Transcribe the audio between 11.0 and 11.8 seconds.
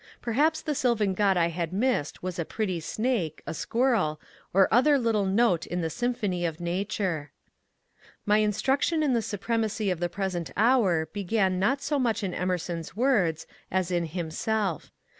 began